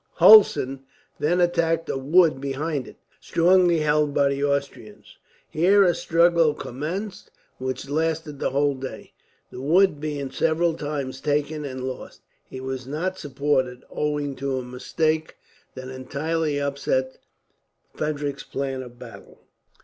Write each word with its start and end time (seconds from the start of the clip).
Hulsen 0.19 0.79
then 1.19 1.39
attacked 1.39 1.87
a 1.87 1.95
wood 1.95 2.41
behind 2.41 2.87
it, 2.87 2.95
strongly 3.19 3.81
held 3.81 4.15
by 4.15 4.29
the 4.29 4.43
Austrians. 4.43 5.19
Here 5.47 5.83
a 5.83 5.93
struggle 5.93 6.55
commenced 6.55 7.29
which 7.59 7.87
lasted 7.87 8.39
the 8.39 8.49
whole 8.49 8.73
day, 8.73 9.13
the 9.51 9.61
wood 9.61 9.99
being 9.99 10.31
several 10.31 10.73
times 10.73 11.21
taken 11.21 11.65
and 11.65 11.83
lost. 11.83 12.23
He 12.49 12.59
was 12.59 12.87
not 12.87 13.19
supported, 13.19 13.83
owing 13.91 14.35
to 14.37 14.57
a 14.57 14.63
mistake 14.65 15.35
that 15.75 15.89
entirely 15.89 16.59
upset 16.59 17.19
Frederick's 17.93 18.41
plan 18.43 18.81
of 18.81 18.97
battle. 18.97 19.43